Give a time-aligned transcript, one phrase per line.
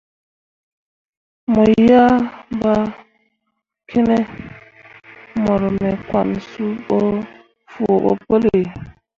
[1.51, 2.05] Mo yea
[2.61, 2.73] ɓa
[3.89, 4.17] kene
[5.43, 6.97] mor me kwan suu ɓo
[7.71, 8.61] fuo ɓo pəlli.